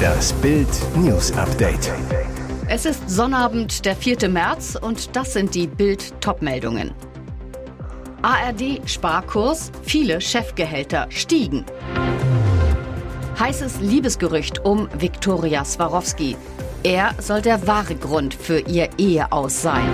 [0.00, 1.92] Das Bild News Update.
[2.68, 4.28] Es ist Sonnabend, der 4.
[4.28, 6.92] März und das sind die Bild Topmeldungen.
[8.22, 11.64] ARD Sparkurs, viele Chefgehälter stiegen.
[13.38, 16.36] Heißes Liebesgerücht um Viktoria Swarovski.
[16.82, 19.88] Er soll der wahre Grund für ihr Eheaus sein.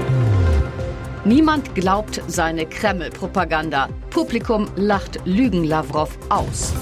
[1.24, 3.88] Niemand glaubt seine Kreml-Propaganda.
[4.10, 6.72] Publikum lacht Lügen Lavrov aus.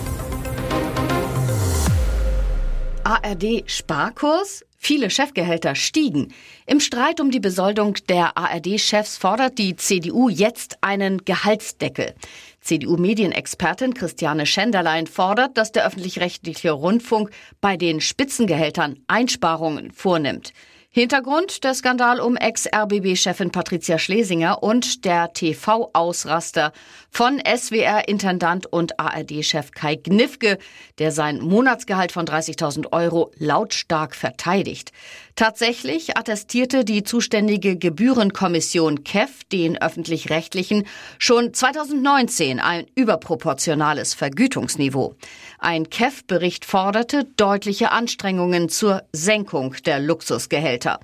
[3.04, 4.64] ARD Sparkurs?
[4.78, 6.32] Viele Chefgehälter stiegen.
[6.66, 12.14] Im Streit um die Besoldung der ARD-Chefs fordert die CDU jetzt einen Gehaltsdeckel.
[12.62, 17.30] CDU-Medienexpertin Christiane Schenderlein fordert, dass der öffentlich-rechtliche Rundfunk
[17.60, 20.54] bei den Spitzengehältern Einsparungen vornimmt.
[20.96, 26.72] Hintergrund der Skandal um Ex-RBB-Chefin Patricia Schlesinger und der TV-Ausraster
[27.10, 30.56] von SWR-Intendant und ARD-Chef Kai Gnifke,
[31.00, 34.92] der sein Monatsgehalt von 30.000 Euro lautstark verteidigt.
[35.36, 40.86] Tatsächlich attestierte die zuständige Gebührenkommission KEF den öffentlich-rechtlichen
[41.18, 45.16] schon 2019 ein überproportionales Vergütungsniveau.
[45.58, 51.00] Ein KEF-Bericht forderte deutliche Anstrengungen zur Senkung der Luxusgehälter.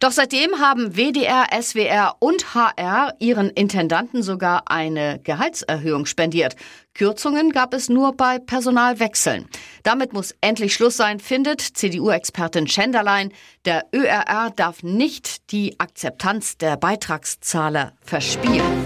[0.00, 6.56] Doch seitdem haben WDR, SWR und HR ihren Intendanten sogar eine Gehaltserhöhung spendiert.
[6.94, 9.46] Kürzungen gab es nur bei Personalwechseln.
[9.82, 13.32] Damit muss endlich Schluss sein, findet CDU-Expertin Schenderlein.
[13.64, 18.84] Der ÖRR darf nicht die Akzeptanz der Beitragszahler verspielen.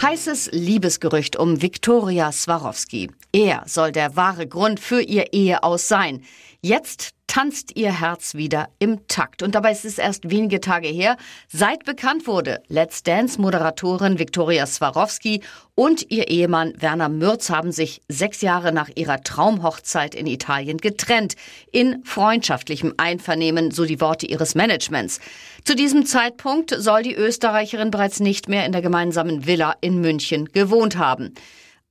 [0.00, 3.10] Heißes Liebesgerücht um Viktoria Swarovski.
[3.32, 6.22] Er soll der wahre Grund für ihr Eheaus sein.
[6.62, 9.44] Jetzt tanzt ihr Herz wieder im Takt.
[9.44, 15.40] Und dabei ist es erst wenige Tage her, seit bekannt wurde, Let's Dance-Moderatorin Viktoria Swarovski
[15.76, 21.36] und ihr Ehemann Werner Mürz haben sich sechs Jahre nach ihrer Traumhochzeit in Italien getrennt.
[21.70, 25.20] In freundschaftlichem Einvernehmen, so die Worte ihres Managements.
[25.64, 30.46] Zu diesem Zeitpunkt soll die Österreicherin bereits nicht mehr in der gemeinsamen Villa in München
[30.46, 31.34] gewohnt haben.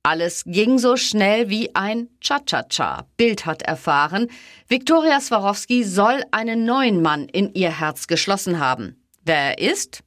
[0.02, 3.06] Alles ging so schnell wie ein Cha-Cha-Cha.
[3.18, 4.28] Bild hat erfahren,
[4.66, 8.96] Viktoria Swarovski soll einen neuen Mann in ihr Herz geschlossen haben.
[9.26, 10.02] Wer er ist?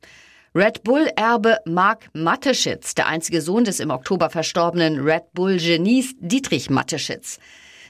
[0.55, 7.37] Red Bull-Erbe Mark Mateschitz, der einzige Sohn des im Oktober verstorbenen Red Bull-Genies Dietrich Mateschitz.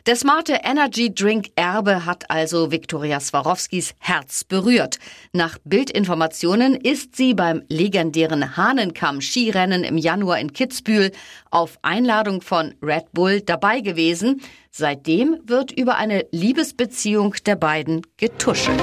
[0.06, 5.00] Der smarte Energy Drink Erbe hat also Viktoria Swarovskis Herz berührt.
[5.32, 11.14] Nach Bildinformationen ist sie beim legendären Hahnenkamm-Skirennen im Januar in Kitzbühel
[11.52, 14.42] auf Einladung von Red Bull dabei gewesen.
[14.72, 18.82] Seitdem wird über eine Liebesbeziehung der beiden getuschelt.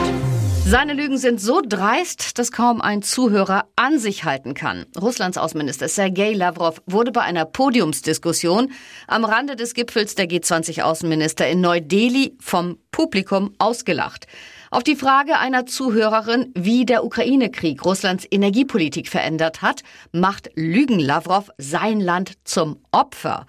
[0.66, 4.86] Seine Lügen sind so dreist, dass kaum ein Zuhörer an sich halten kann.
[5.00, 8.70] Russlands Außenminister Sergei Lavrov wurde bei einer Podiumsdiskussion
[9.08, 14.26] am Rande des Gipfels der G20-Außenminister in Neu-Delhi vom Publikum ausgelacht.
[14.70, 19.82] Auf die Frage einer Zuhörerin, wie der Ukraine-Krieg Russlands Energiepolitik verändert hat,
[20.12, 23.46] macht Lügen Lavrov sein Land zum Opfer.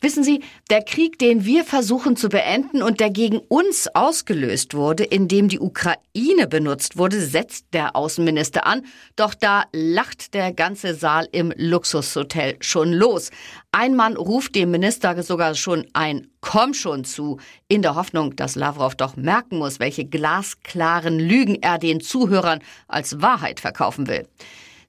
[0.00, 5.02] Wissen Sie, der Krieg, den wir versuchen zu beenden und der gegen uns ausgelöst wurde,
[5.02, 8.86] indem die Ukraine benutzt wurde, setzt der Außenminister an.
[9.16, 13.30] Doch da lacht der ganze Saal im Luxushotel schon los.
[13.72, 18.54] Ein Mann ruft dem Minister sogar schon ein Komm schon zu, in der Hoffnung, dass
[18.54, 24.28] Lavrov doch merken muss, welche glasklaren Lügen er den Zuhörern als Wahrheit verkaufen will.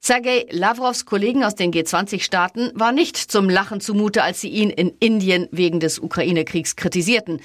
[0.02, 4.94] Sergei Lavrovs Kollegen aus den G20-Staaten war nicht zum Lachen zumute, als sie ihn in
[5.00, 7.42] Indien wegen des Ukraine-Kriegs kritisierten.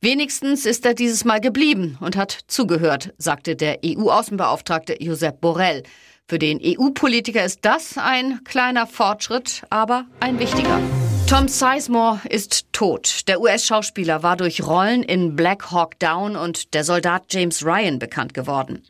[0.00, 5.82] Wenigstens ist er dieses Mal geblieben und hat zugehört, sagte der EU-Außenbeauftragte Josep Borrell.
[6.26, 10.80] Für den EU-Politiker ist das ein kleiner Fortschritt, aber ein wichtiger.
[11.28, 13.28] Tom Sizemore ist tot.
[13.28, 18.32] Der US-Schauspieler war durch Rollen in Black Hawk Down und der Soldat James Ryan bekannt
[18.32, 18.82] geworden.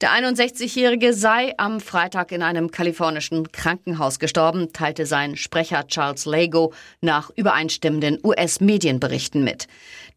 [0.00, 6.72] Der 61-Jährige sei am Freitag in einem kalifornischen Krankenhaus gestorben, teilte sein Sprecher Charles Lago
[7.00, 9.68] nach übereinstimmenden US-Medienberichten mit.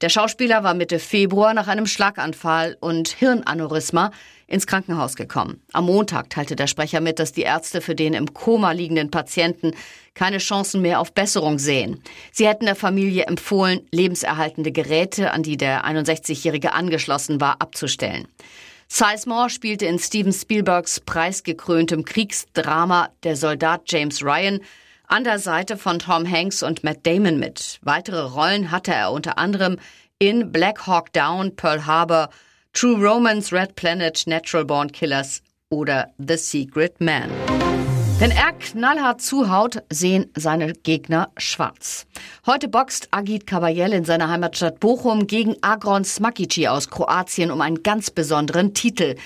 [0.01, 4.11] Der Schauspieler war Mitte Februar nach einem Schlaganfall und Hirnaneurysma
[4.47, 5.61] ins Krankenhaus gekommen.
[5.73, 9.73] Am Montag teilte der Sprecher mit, dass die Ärzte für den im Koma liegenden Patienten
[10.15, 12.01] keine Chancen mehr auf Besserung sehen.
[12.31, 18.27] Sie hätten der Familie empfohlen, lebenserhaltende Geräte, an die der 61-Jährige angeschlossen war, abzustellen.
[18.87, 24.61] Sizemore spielte in Steven Spielbergs preisgekröntem Kriegsdrama Der Soldat James Ryan
[25.07, 27.79] an der Seite von Tom Hanks und Matt Damon mit.
[27.81, 29.77] Weitere Rollen hatte er unter anderem
[30.19, 32.29] in Black Hawk Down, Pearl Harbor,
[32.73, 37.29] True Romance, Red Planet, Natural Born Killers oder The Secret Man.
[38.19, 42.07] Wenn er knallhart zuhaut, sehen seine Gegner schwarz.
[42.47, 47.83] Heute boxt Agit Kabayel in seiner Heimatstadt Bochum gegen Agron Smakici aus Kroatien um einen
[47.83, 49.17] ganz besonderen Titel.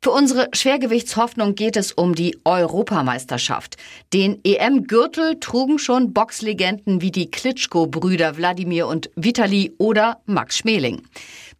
[0.00, 3.76] Für unsere Schwergewichtshoffnung geht es um die Europameisterschaft.
[4.14, 11.02] Den EM-Gürtel trugen schon Boxlegenden wie die Klitschko-Brüder Wladimir und Vitali oder Max Schmeling.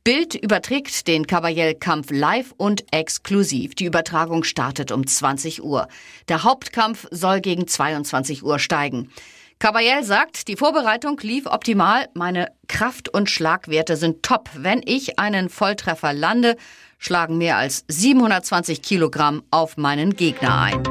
[0.04, 3.74] Bild überträgt den Kabayel-Kampf live und exklusiv.
[3.74, 5.88] Die Übertragung startet um 20 Uhr.
[6.28, 9.10] Der Hauptkampf soll gegen 22 Uhr steigen.
[9.58, 12.08] Kabayel sagt, die Vorbereitung lief optimal.
[12.14, 14.48] Meine Kraft- und Schlagwerte sind top.
[14.54, 16.56] Wenn ich einen Volltreffer lande,
[16.98, 20.82] schlagen mehr als 720 Kilogramm auf meinen Gegner ein.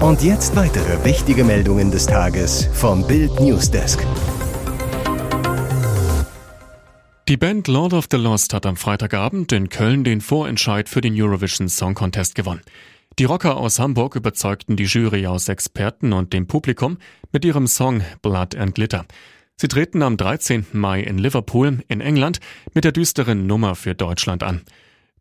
[0.00, 4.04] Und jetzt weitere wichtige Meldungen des Tages vom Bild Newsdesk.
[7.28, 11.20] Die Band Lord of the Lost hat am Freitagabend in Köln den Vorentscheid für den
[11.20, 12.60] Eurovision Song Contest gewonnen.
[13.18, 16.98] Die Rocker aus Hamburg überzeugten die Jury aus Experten und dem Publikum
[17.32, 19.06] mit ihrem Song Blood and Glitter.
[19.56, 20.66] Sie treten am 13.
[20.70, 22.38] Mai in Liverpool in England
[22.74, 24.62] mit der düsteren Nummer für Deutschland an.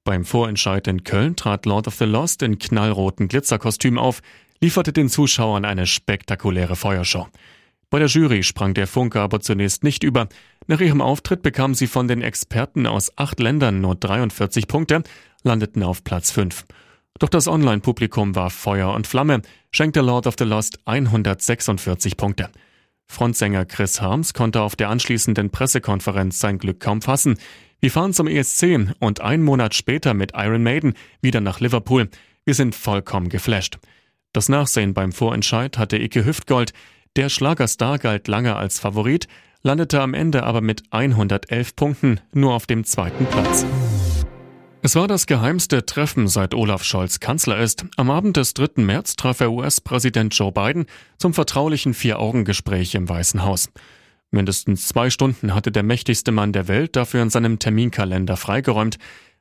[0.04, 4.22] Beim Vorentscheid in Köln trat Lord of the Lost in knallroten Glitzerkostüm auf,
[4.62, 7.30] lieferte den Zuschauern eine spektakuläre Feuershow.
[7.96, 10.28] Bei der Jury sprang der Funke aber zunächst nicht über.
[10.68, 15.02] Nach ihrem Auftritt bekam sie von den Experten aus acht Ländern nur 43 Punkte,
[15.44, 16.66] landeten auf Platz 5.
[17.20, 22.50] Doch das Online-Publikum war Feuer und Flamme, schenkte Lord of the Lost 146 Punkte.
[23.08, 27.38] Frontsänger Chris Harms konnte auf der anschließenden Pressekonferenz sein Glück kaum fassen.
[27.80, 32.10] Wir fahren zum ESC und einen Monat später mit Iron Maiden wieder nach Liverpool.
[32.44, 33.78] Wir sind vollkommen geflasht.
[34.34, 36.74] Das Nachsehen beim Vorentscheid hatte Ike Hüftgold,
[37.16, 39.28] der Schlagerstar galt lange als Favorit,
[39.64, 43.66] landete am Ende aber mit 111 Punkten nur auf dem zweiten Platz.
[44.82, 47.86] Es war das geheimste Treffen, seit Olaf Scholz Kanzler ist.
[47.98, 48.84] Am Abend des 3.
[48.84, 50.86] März traf er US-Präsident Joe Biden
[51.18, 53.72] zum vertraulichen Vier-Augen-Gespräch im Weißen Haus.
[54.30, 58.98] Mindestens zwei Stunden hatte der mächtigste Mann der Welt dafür in seinem Terminkalender freigeräumt.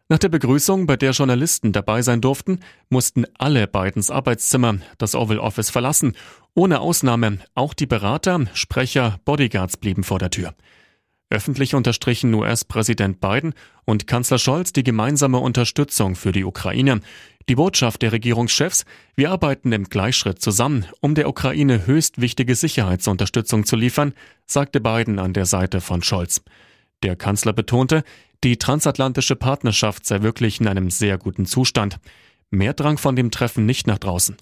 [0.08, 5.38] Nach der Begrüßung, bei der Journalisten dabei sein durften, mussten alle Bidens Arbeitszimmer das Oval
[5.38, 6.14] Office verlassen.
[6.56, 10.54] Ohne Ausnahme, auch die Berater, Sprecher, Bodyguards blieben vor der Tür.
[11.28, 13.54] Öffentlich unterstrichen US-Präsident Biden
[13.84, 17.00] und Kanzler Scholz die gemeinsame Unterstützung für die Ukraine.
[17.48, 18.84] Die Botschaft der Regierungschefs,
[19.16, 24.14] wir arbeiten im Gleichschritt zusammen, um der Ukraine höchst wichtige Sicherheitsunterstützung zu liefern,
[24.46, 26.40] sagte Biden an der Seite von Scholz.
[27.02, 28.04] Der Kanzler betonte,
[28.44, 31.98] die transatlantische Partnerschaft sei wirklich in einem sehr guten Zustand.
[32.50, 34.36] Mehr drang von dem Treffen nicht nach draußen.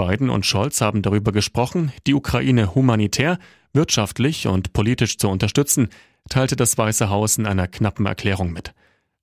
[0.00, 3.38] Biden und Scholz haben darüber gesprochen, die Ukraine humanitär,
[3.74, 5.90] wirtschaftlich und politisch zu unterstützen,
[6.30, 8.72] teilte das Weiße Haus in einer knappen Erklärung mit.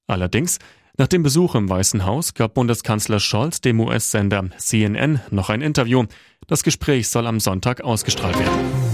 [0.05, 0.59] Allerdings,
[0.95, 6.05] nach dem Besuch im Weißen Haus gab Bundeskanzler Scholz dem US-Sender CNN noch ein Interview.
[6.45, 8.86] Das Gespräch soll am Sonntag ausgestrahlt werden.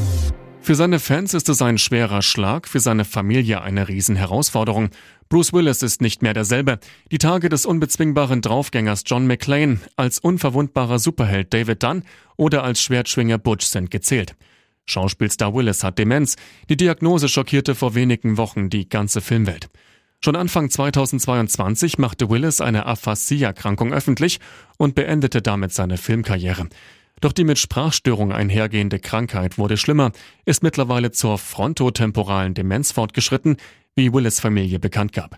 [0.64, 4.92] Für seine Fans ist es ein schwerer Schlag, für seine Familie eine Riesenherausforderung.
[5.28, 6.80] Bruce Willis ist nicht mehr derselbe.
[7.12, 12.04] Die Tage des unbezwingbaren Draufgängers John McClane, als unverwundbarer Superheld David Dunn
[12.38, 14.38] oder als Schwertschwinger Butch sind gezählt.
[14.86, 16.38] Schauspielstar Willis hat Demenz.
[16.70, 19.70] Die Diagnose schockierte vor wenigen Wochen die ganze Filmwelt.
[20.24, 24.40] Schon Anfang 2022 machte Willis eine Aphasie-Erkrankung öffentlich
[24.78, 26.70] und beendete damit seine Filmkarriere.
[27.24, 30.12] Doch die mit Sprachstörung einhergehende Krankheit wurde schlimmer,
[30.44, 33.56] ist mittlerweile zur frontotemporalen Demenz fortgeschritten,
[33.96, 35.38] wie Willis Familie bekannt gab.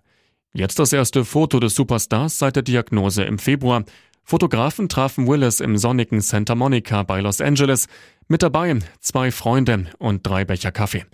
[0.51, 3.83] Jetzt das erste Foto des Superstars seit der Diagnose im Februar.
[4.23, 7.87] Fotografen trafen Willis im sonnigen Santa Monica bei Los Angeles.
[8.27, 11.05] Mit dabei zwei Freunde und drei Becher Kaffee.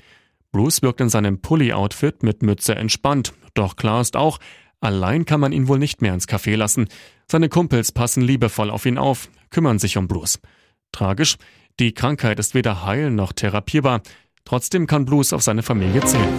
[0.54, 3.34] Bruce wirkt in seinem Pulli-Outfit mit Mütze entspannt.
[3.56, 4.40] Doch klar ist auch,
[4.80, 6.88] allein kann man ihn wohl nicht mehr ins Café lassen.
[7.30, 10.40] Seine Kumpels passen liebevoll auf ihn auf, kümmern sich um Bruce.
[10.92, 11.38] Tragisch,
[11.80, 14.02] die Krankheit ist weder heil noch therapierbar.
[14.46, 16.34] Trotzdem kann Blues auf seine Familie zählen.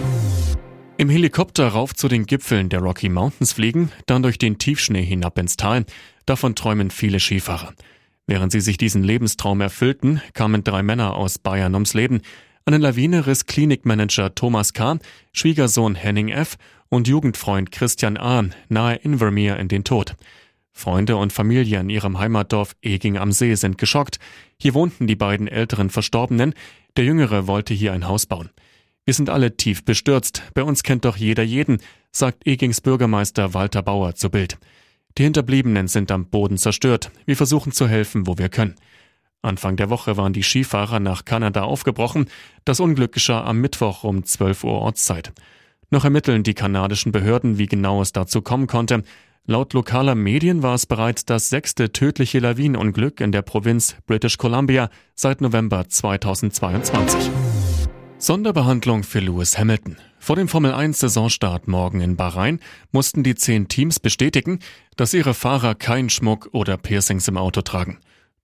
[0.97, 5.37] Im Helikopter rauf zu den Gipfeln der Rocky Mountains fliegen, dann durch den Tiefschnee hinab
[5.39, 5.85] ins Tal.
[6.25, 7.73] Davon träumen viele Skifahrer.
[8.27, 12.21] Während sie sich diesen Lebenstraum erfüllten, kamen drei Männer aus Bayern ums Leben.
[12.65, 14.99] Eine Lawine riss Klinikmanager Thomas K.,
[15.33, 16.57] Schwiegersohn Henning F.
[16.89, 18.45] und Jugendfreund Christian A.
[18.69, 20.15] nahe Invermere in den Tod.
[20.73, 24.19] Freunde und Familie in ihrem Heimatdorf Eging am See sind geschockt.
[24.59, 26.53] Hier wohnten die beiden älteren Verstorbenen.
[26.97, 28.49] Der Jüngere wollte hier ein Haus bauen.
[29.05, 30.43] Wir sind alle tief bestürzt.
[30.53, 31.77] Bei uns kennt doch jeder jeden,
[32.11, 34.57] sagt Egings Bürgermeister Walter Bauer zu Bild.
[35.17, 37.11] Die Hinterbliebenen sind am Boden zerstört.
[37.25, 38.75] Wir versuchen zu helfen, wo wir können.
[39.43, 42.27] Anfang der Woche waren die Skifahrer nach Kanada aufgebrochen.
[42.65, 45.33] Das Unglück geschah am Mittwoch um 12 Uhr Ortszeit.
[45.93, 49.03] Noch ermitteln die kanadischen Behörden, wie genau es dazu kommen konnte.
[49.45, 54.89] Laut lokaler Medien war es bereits das sechste tödliche Lawinenunglück in der Provinz British Columbia
[55.13, 57.29] seit November 2022.
[58.17, 59.97] Sonderbehandlung für Lewis Hamilton.
[60.17, 62.59] Vor dem Formel 1 Saisonstart morgen in Bahrain
[62.91, 64.61] mussten die zehn Teams bestätigen,
[64.95, 67.99] dass ihre Fahrer kein Schmuck oder Piercings im Auto tragen.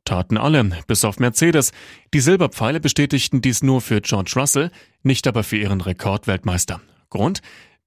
[0.05, 1.71] Taten alle, bis auf Mercedes.
[2.13, 4.69] Die Silberpfeile bestätigten dies nur für George Russell,
[5.01, 6.79] nicht aber für ihren Rekordweltmeister.
[7.09, 7.41] Grund?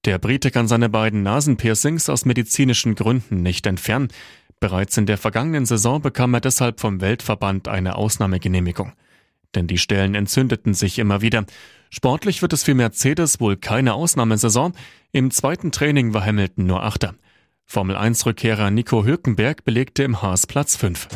[0.05, 4.09] Der Brite kann seine beiden Nasenpiercings aus medizinischen Gründen nicht entfernen.
[4.59, 8.93] Bereits in der vergangenen Saison bekam er deshalb vom Weltverband eine Ausnahmegenehmigung.
[9.55, 11.45] Denn die Stellen entzündeten sich immer wieder.
[11.89, 14.73] Sportlich wird es für Mercedes wohl keine Ausnahmesaison.
[15.11, 17.13] Im zweiten Training war Hamilton nur Achter.
[17.65, 21.07] Formel 1-Rückkehrer Nico Hülkenberg belegte im Haas Platz 5.